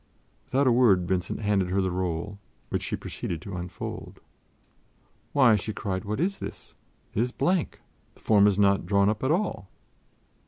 [0.45, 4.19] Without a word, Vincent handed her the roll, which she proceeded to unfold.
[5.31, 6.73] "Why," she cried, "what is this?
[7.13, 7.81] It is blank!
[8.15, 9.69] The form is not drawn up at all!"